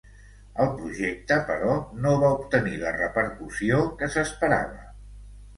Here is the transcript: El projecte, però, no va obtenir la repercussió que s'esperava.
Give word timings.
El 0.63 0.69
projecte, 0.77 1.35
però, 1.49 1.75
no 2.05 2.13
va 2.23 2.31
obtenir 2.39 2.73
la 2.85 2.95
repercussió 2.97 3.83
que 4.01 4.11
s'esperava. 4.17 4.83